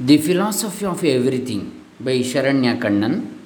[0.00, 3.36] The Philosophy of Everything by Sharanya Kannan.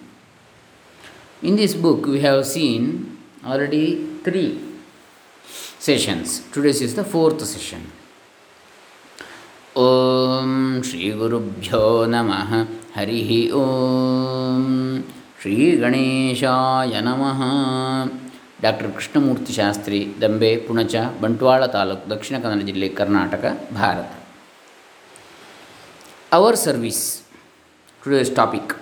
[1.43, 4.61] In this book, we have seen already three
[5.79, 6.43] sessions.
[6.53, 7.91] Today's is the fourth session.
[9.75, 12.67] Om Shri Guru Bhyo Namaha
[12.97, 15.03] Harihi Om
[15.41, 18.19] Shri Ganeshaya Namaha
[18.65, 23.45] doctor Krishnamurthy Shastri Dambe Punacha Bantwal taluk Dakshina Kannada ಜಿಲ್ಲೆ Karnataka
[23.79, 24.22] Bharat
[26.33, 27.25] our service.
[28.03, 28.75] Today's topic.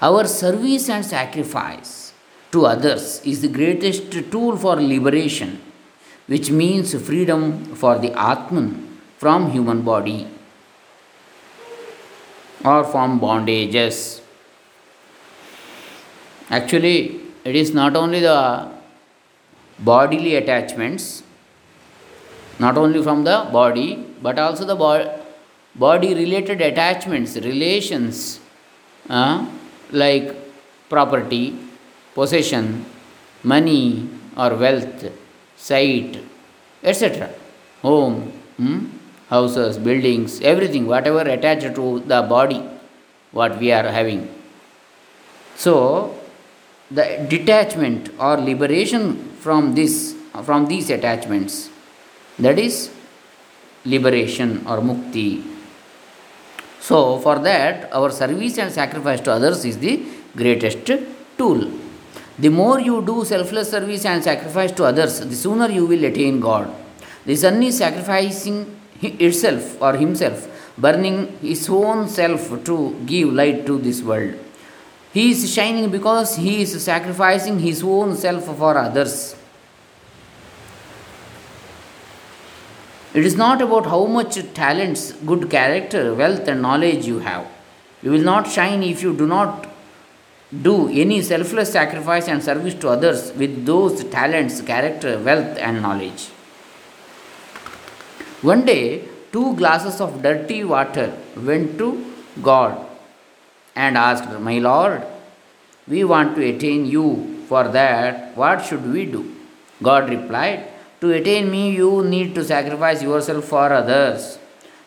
[0.00, 2.12] Our service and sacrifice
[2.52, 5.60] to others is the greatest tool for liberation
[6.28, 8.68] which means freedom for the atman
[9.18, 10.28] from human body
[12.64, 14.20] or from bondages.
[16.50, 18.70] Actually it is not only the
[19.80, 21.24] bodily attachments
[22.60, 23.88] not only from the body
[24.22, 25.10] but also the body
[25.74, 28.40] body related attachments, relations
[29.08, 29.46] uh,
[29.90, 30.34] like
[30.88, 31.58] property,
[32.14, 32.84] possession,
[33.42, 35.10] money or wealth,
[35.56, 36.18] sight,
[36.82, 37.30] etc.
[37.82, 38.86] Home, hmm,
[39.28, 42.62] houses, buildings, everything, whatever attached to the body,
[43.32, 44.28] what we are having.
[45.56, 46.18] So,
[46.90, 50.14] the detachment or liberation from this,
[50.44, 51.70] from these attachments,
[52.38, 52.90] that is
[53.84, 55.51] liberation or mukti
[56.82, 60.84] so, for that, our service and sacrifice to others is the greatest
[61.38, 61.70] tool.
[62.36, 66.40] The more you do selfless service and sacrifice to others, the sooner you will attain
[66.40, 66.74] God.
[67.24, 73.78] The sun is sacrificing itself or himself, burning his own self to give light to
[73.78, 74.34] this world.
[75.12, 79.36] He is shining because he is sacrificing his own self for others.
[83.14, 87.46] It is not about how much talents, good character, wealth, and knowledge you have.
[88.02, 89.68] You will not shine if you do not
[90.62, 96.28] do any selfless sacrifice and service to others with those talents, character, wealth, and knowledge.
[98.40, 102.86] One day, two glasses of dirty water went to God
[103.76, 105.04] and asked, My Lord,
[105.86, 107.28] we want to attain you.
[107.48, 109.36] For that, what should we do?
[109.82, 110.71] God replied,
[111.02, 114.38] to attain me, you need to sacrifice yourself for others.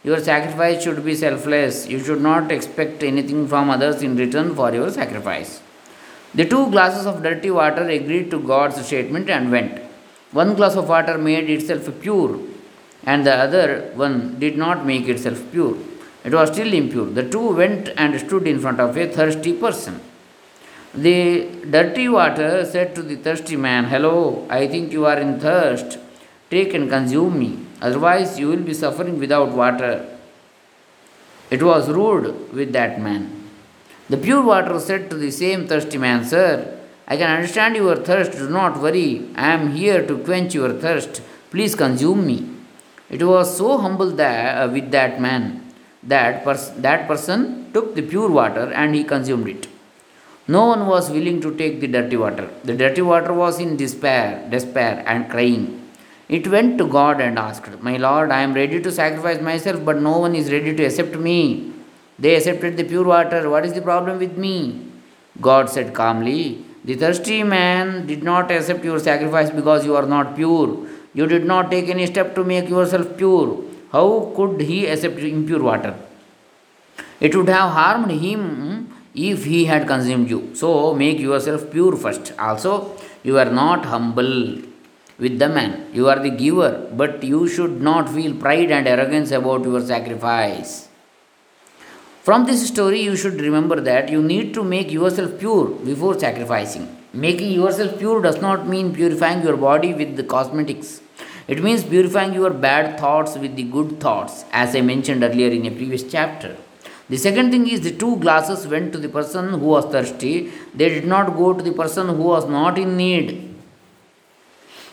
[0.01, 1.87] Your sacrifice should be selfless.
[1.87, 5.61] You should not expect anything from others in return for your sacrifice.
[6.33, 9.81] The two glasses of dirty water agreed to God's statement and went.
[10.31, 12.39] One glass of water made itself pure,
[13.03, 15.75] and the other one did not make itself pure.
[16.23, 17.07] It was still impure.
[17.07, 19.99] The two went and stood in front of a thirsty person.
[20.93, 25.99] The dirty water said to the thirsty man, Hello, I think you are in thirst.
[26.50, 30.06] Take and consume me, otherwise, you will be suffering without water.
[31.50, 33.44] It was rude with that man.
[34.09, 38.34] The pure water said to the same thirsty man, Sir, I can understand your thirst.
[38.34, 39.29] Do not worry.
[39.35, 41.22] I am here to quench your thirst.
[41.51, 42.50] Please consume me.
[43.09, 45.66] It was so humble that, uh, with that man
[46.01, 49.67] that pers- that person took the pure water and he consumed it.
[50.47, 52.50] No one was willing to take the dirty water.
[52.63, 55.81] The dirty water was in despair, despair and crying.
[56.27, 60.01] It went to God and asked, My Lord, I am ready to sacrifice myself, but
[60.01, 61.71] no one is ready to accept me.
[62.17, 63.49] They accepted the pure water.
[63.49, 64.87] What is the problem with me?
[65.39, 70.35] God said calmly, The thirsty man did not accept your sacrifice because you are not
[70.35, 70.87] pure.
[71.13, 73.63] You did not take any step to make yourself pure.
[73.91, 75.95] How could he accept impure water?
[77.19, 80.55] It would have harmed him if he had consumed you.
[80.55, 82.33] So make yourself pure first.
[82.37, 84.61] Also, you are not humble
[85.17, 85.89] with the man.
[85.93, 90.87] You are the giver, but you should not feel pride and arrogance about your sacrifice.
[92.23, 96.87] From this story, you should remember that you need to make yourself pure before sacrificing.
[97.13, 101.01] Making yourself pure does not mean purifying your body with the cosmetics.
[101.47, 105.65] It means purifying your bad thoughts with the good thoughts, as I mentioned earlier in
[105.67, 106.57] a previous chapter.
[107.07, 110.51] The second thing is the two glasses went to the person who was thirsty.
[110.73, 113.54] They did not go to the person who was not in need.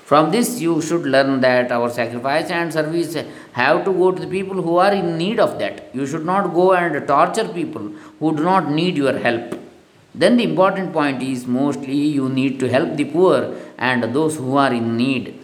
[0.04, 3.16] From this, you should learn that our sacrifice and service
[3.52, 5.94] have to go to the people who are in need of that.
[5.94, 9.58] You should not go and torture people who do not need your help.
[10.14, 14.56] Then, the important point is mostly you need to help the poor and those who
[14.56, 15.38] are in need.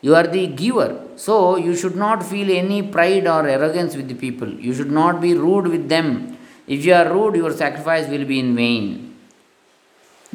[0.00, 4.14] You are the giver, so you should not feel any pride or arrogance with the
[4.14, 4.48] people.
[4.48, 6.36] You should not be rude with them.
[6.66, 9.16] If you are rude, your sacrifice will be in vain.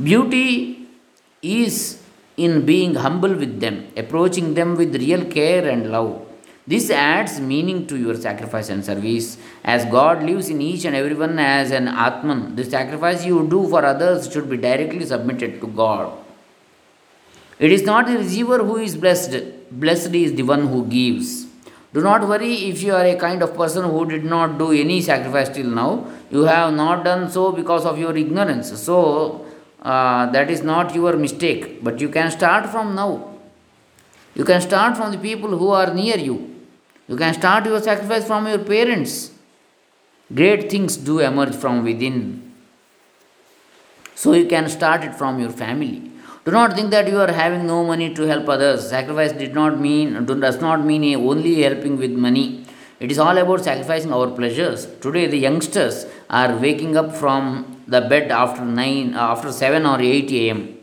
[0.01, 0.87] Beauty
[1.41, 2.03] is
[2.37, 6.23] in being humble with them, approaching them with real care and love.
[6.67, 9.37] This adds meaning to your sacrifice and service.
[9.63, 13.83] As God lives in each and everyone as an Atman, the sacrifice you do for
[13.85, 16.11] others should be directly submitted to God.
[17.57, 21.47] It is not the receiver who is blessed, blessed is the one who gives.
[21.93, 25.01] Do not worry if you are a kind of person who did not do any
[25.01, 26.05] sacrifice till now.
[26.29, 28.77] You have not done so because of your ignorance.
[28.79, 29.46] So,
[29.81, 31.83] uh, that is not your mistake.
[31.83, 33.33] But you can start from now.
[34.35, 36.55] You can start from the people who are near you.
[37.07, 39.31] You can start your sacrifice from your parents.
[40.33, 42.53] Great things do emerge from within.
[44.13, 46.11] So you can start it from your family.
[46.43, 48.89] Do not think that you are having no money to help others.
[48.89, 52.65] Sacrifice did not mean does not mean only helping with money.
[52.99, 54.87] It is all about sacrificing our pleasures.
[55.01, 60.31] Today the youngsters are waking up from the bed after 9 after 7 or 8
[60.49, 60.77] am.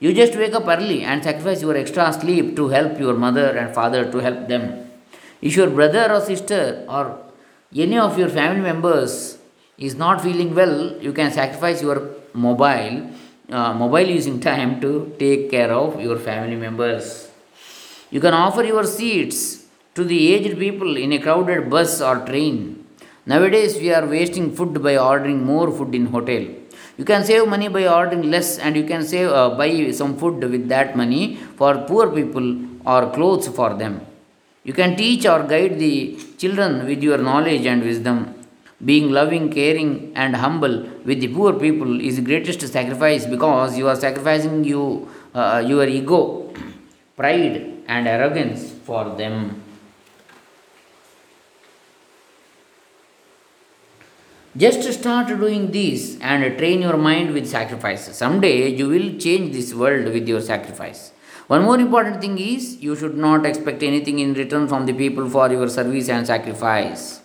[0.00, 3.74] You just wake up early and sacrifice your extra sleep to help your mother and
[3.74, 4.90] father to help them.
[5.40, 7.18] If your brother or sister or
[7.74, 9.38] any of your family members
[9.78, 13.10] is not feeling well, you can sacrifice your mobile
[13.50, 17.28] uh, mobile using time to take care of your family members.
[18.10, 22.73] You can offer your seats to the aged people in a crowded bus or train.
[23.26, 26.42] Nowadays, we are wasting food by ordering more food in hotel.
[26.98, 30.44] You can save money by ordering less, and you can save uh, buy some food
[30.54, 32.46] with that money for poor people
[32.84, 34.02] or clothes for them.
[34.62, 38.34] You can teach or guide the children with your knowledge and wisdom.
[38.84, 43.88] Being loving, caring, and humble with the poor people is the greatest sacrifice because you
[43.88, 46.52] are sacrificing you, uh, your ego,
[47.16, 49.63] pride, and arrogance for them.
[54.56, 58.16] Just start doing this and train your mind with sacrifice.
[58.16, 61.10] Someday you will change this world with your sacrifice.
[61.48, 65.28] One more important thing is you should not expect anything in return from the people
[65.28, 67.20] for your service and sacrifice.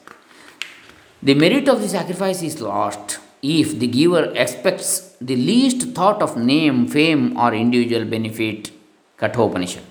[1.22, 6.36] The merit of the sacrifice is lost if the giver expects the least thought of
[6.36, 8.72] name, fame, or individual benefit.
[9.20, 9.84] Kathopanishad.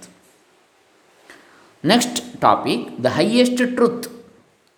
[1.82, 4.08] Next topic the highest truth.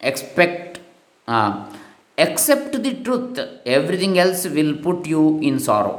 [0.01, 0.81] Expect,
[1.27, 1.73] uh,
[2.26, 5.96] accept the truth, everything else will put you in sorrow.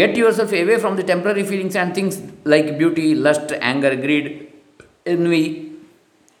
[0.00, 4.52] Get yourself away from the temporary feelings and things like beauty, lust, anger, greed,
[5.06, 5.44] envy,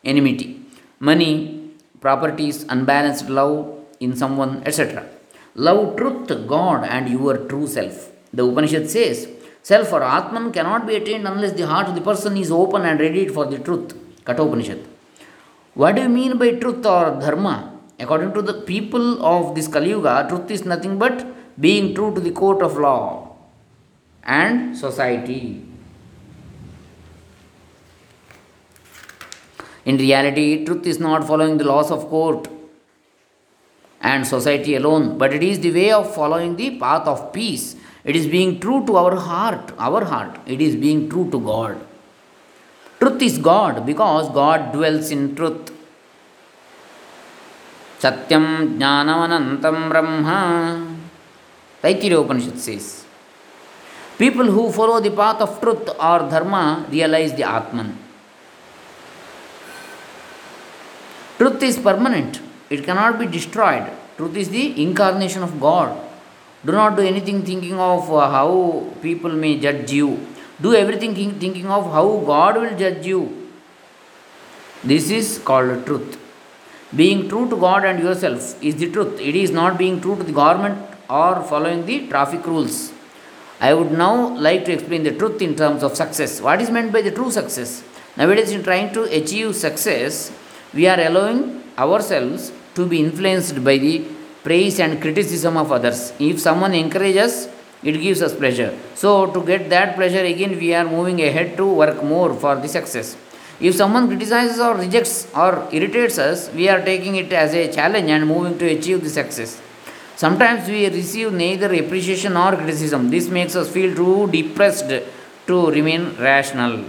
[0.04, 0.60] enmity,
[0.98, 1.34] money,
[2.00, 3.58] properties, unbalanced love
[4.00, 5.06] in someone, etc.
[5.54, 8.10] Love truth, God, and your true self.
[8.32, 9.28] The Upanishad says,
[9.62, 12.98] Self or Atman cannot be attained unless the heart of the person is open and
[13.00, 13.94] ready for the truth.
[14.26, 14.80] Kathopanishad.
[15.74, 17.73] What do you mean by truth or dharma?
[17.98, 21.26] According to the people of this Kali Yuga, truth is nothing but
[21.60, 23.36] being true to the court of law
[24.24, 25.64] and society.
[29.84, 32.48] In reality, truth is not following the laws of court
[34.00, 37.76] and society alone, but it is the way of following the path of peace.
[38.04, 40.38] It is being true to our heart, our heart.
[40.46, 41.86] It is being true to God.
[42.98, 45.70] Truth is God because God dwells in truth.
[48.04, 50.36] Satyam Jnanavanantam Brahma.
[51.82, 53.06] Taittiriya says.
[54.18, 57.96] People who follow the path of truth or dharma realize the Atman.
[61.38, 62.40] Truth is permanent,
[62.70, 63.90] it cannot be destroyed.
[64.18, 65.96] Truth is the incarnation of God.
[66.64, 70.26] Do not do anything thinking of uh, how people may judge you.
[70.60, 73.50] Do everything thinking of how God will judge you.
[74.84, 76.23] This is called truth.
[76.96, 79.20] Being true to God and yourself is the truth.
[79.20, 80.78] It is not being true to the government
[81.10, 82.92] or following the traffic rules.
[83.60, 86.40] I would now like to explain the truth in terms of success.
[86.40, 87.82] What is meant by the true success?
[88.16, 90.30] Nowadays, in trying to achieve success,
[90.72, 94.04] we are allowing ourselves to be influenced by the
[94.44, 96.12] praise and criticism of others.
[96.20, 97.48] If someone encourages, us,
[97.82, 98.72] it gives us pleasure.
[98.94, 102.68] So, to get that pleasure again, we are moving ahead to work more for the
[102.68, 103.16] success.
[103.60, 108.10] If someone criticizes or rejects or irritates us, we are taking it as a challenge
[108.10, 109.60] and moving to achieve the success.
[110.16, 113.10] Sometimes we receive neither appreciation nor criticism.
[113.10, 114.92] This makes us feel too depressed
[115.46, 116.84] to remain rational.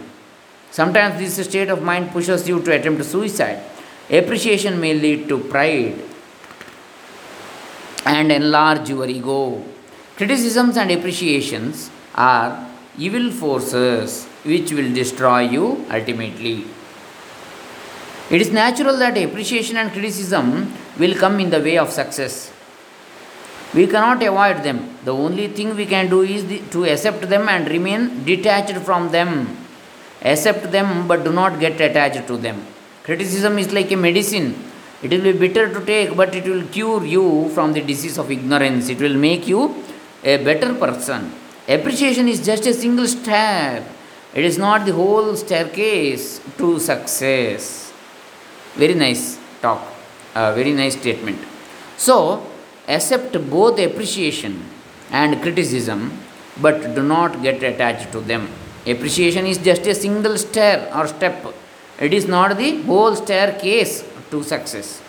[0.71, 3.61] Sometimes this state of mind pushes you to attempt suicide.
[4.09, 5.99] Appreciation may lead to pride
[8.05, 9.63] and enlarge your ego.
[10.15, 16.65] Criticisms and appreciations are evil forces which will destroy you ultimately.
[18.29, 22.51] It is natural that appreciation and criticism will come in the way of success.
[23.73, 24.97] We cannot avoid them.
[25.03, 29.57] The only thing we can do is to accept them and remain detached from them.
[30.21, 32.65] Accept them but do not get attached to them.
[33.03, 34.55] Criticism is like a medicine.
[35.03, 38.31] It will be bitter to take, but it will cure you from the disease of
[38.31, 38.89] ignorance.
[38.89, 39.83] It will make you
[40.23, 41.31] a better person.
[41.67, 43.83] Appreciation is just a single step,
[44.35, 47.93] it is not the whole staircase to success.
[48.75, 49.81] Very nice talk,
[50.35, 51.39] uh, very nice statement.
[51.97, 52.45] So,
[52.87, 54.61] accept both appreciation
[55.09, 56.19] and criticism,
[56.61, 58.49] but do not get attached to them.
[58.85, 61.45] Appreciation is just a single stair or step,
[61.99, 65.01] it is not the whole staircase to success.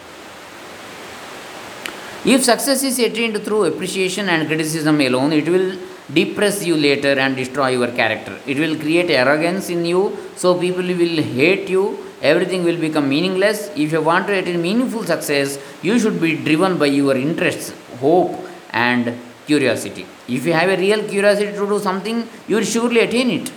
[2.24, 5.76] If success is attained through appreciation and criticism alone, it will
[6.12, 8.38] depress you later and destroy your character.
[8.46, 13.70] It will create arrogance in you, so people will hate you, everything will become meaningless.
[13.76, 18.34] If you want to attain meaningful success, you should be driven by your interests, hope,
[18.70, 20.06] and curiosity.
[20.28, 23.52] If you have a real curiosity to do something, you will surely attain it.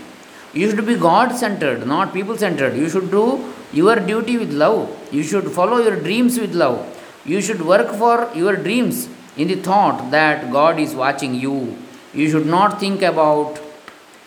[0.53, 2.75] You should be God centered, not people centered.
[2.75, 4.89] You should do your duty with love.
[5.12, 6.96] You should follow your dreams with love.
[7.25, 11.77] You should work for your dreams in the thought that God is watching you.
[12.13, 13.60] You should not think about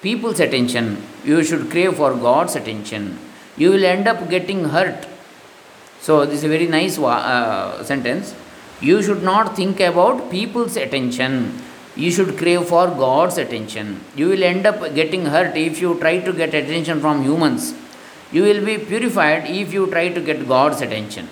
[0.03, 1.03] people's attention.
[1.25, 3.19] You should crave for God's attention.
[3.57, 5.07] You will end up getting hurt.
[6.01, 8.35] So, this is a very nice uh, sentence.
[8.81, 11.63] You should not think about people's attention
[11.95, 14.01] you should crave for God's attention.
[14.17, 17.75] You will end up getting hurt if you try to get attention from humans.
[18.33, 21.29] You will be purified if you try to get God's attention.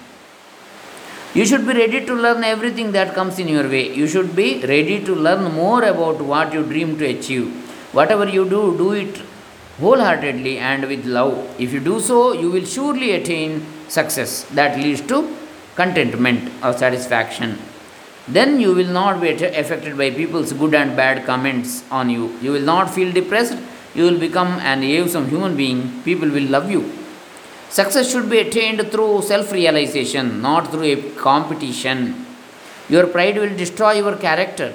[1.33, 3.93] You should be ready to learn everything that comes in your way.
[3.95, 7.49] You should be ready to learn more about what you dream to achieve.
[7.93, 9.23] Whatever you do, do it
[9.79, 11.35] wholeheartedly and with love.
[11.59, 15.37] If you do so, you will surely attain success that leads to
[15.77, 17.59] contentment or satisfaction
[18.29, 22.37] then you will not be affected by people's good and bad comments on you.
[22.41, 23.59] You will not feel depressed.
[23.95, 26.03] You will become an awesome human being.
[26.05, 27.00] People will love you.
[27.79, 30.97] Success should be attained through self realization, not through a
[31.27, 32.27] competition.
[32.89, 34.73] Your pride will destroy your character.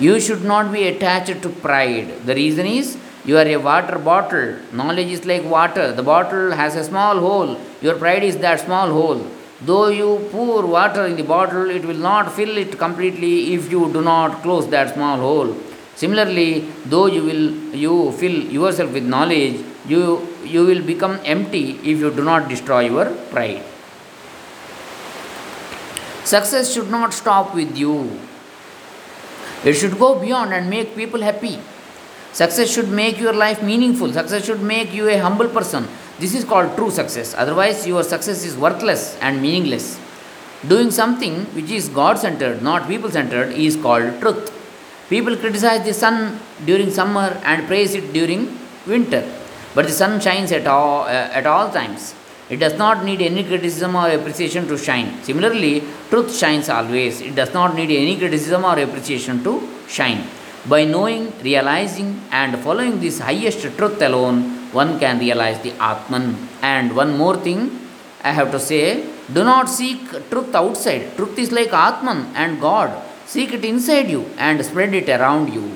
[0.00, 2.26] You should not be attached to pride.
[2.26, 4.56] The reason is you are a water bottle.
[4.72, 5.92] Knowledge is like water.
[5.92, 7.56] The bottle has a small hole.
[7.80, 9.24] Your pride is that small hole.
[9.60, 13.92] Though you pour water in the bottle, it will not fill it completely if you
[13.92, 15.56] do not close that small hole.
[15.94, 17.46] Similarly, though you will
[17.84, 22.80] you fill yourself with knowledge, you you will become empty if you do not destroy
[22.86, 23.64] your pride.
[26.24, 27.94] Success should not stop with you.
[29.64, 31.58] It should go beyond and make people happy.
[32.32, 34.12] Success should make your life meaningful.
[34.12, 35.88] Success should make you a humble person.
[36.18, 37.34] This is called true success.
[37.36, 39.98] Otherwise, your success is worthless and meaningless.
[40.66, 44.52] Doing something which is God centered, not people centered, is called truth.
[45.08, 49.22] People criticize the sun during summer and praise it during winter.
[49.74, 52.14] But the sun shines at all, uh, at all times.
[52.50, 55.22] It does not need any criticism or appreciation to shine.
[55.22, 57.20] Similarly, truth shines always.
[57.20, 60.24] It does not need any criticism or appreciation to shine.
[60.66, 64.36] By knowing, realizing, and following this highest truth alone,
[64.72, 66.48] one can realize the Atman.
[66.62, 67.60] And one more thing
[68.24, 71.14] I have to say do not seek truth outside.
[71.16, 72.90] Truth is like Atman and God.
[73.26, 75.70] Seek it inside you and spread it around you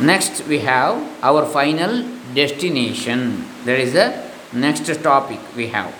[0.00, 3.44] next we have our final destination.
[3.64, 5.94] There is a next topic we have.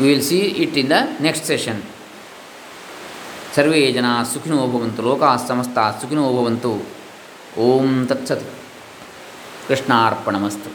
[0.00, 1.78] We will see it in the next session.
[3.54, 5.28] ಸರ್ವೇ ಜನ ಸುಖಿನೋ ಭವಂತು ಲೋಕಾ
[7.64, 8.44] ಓಂ ತತ್ಸತ್
[9.68, 10.70] ಕೃಷ್ಣಾರ್ಪಣಮಸ್ತು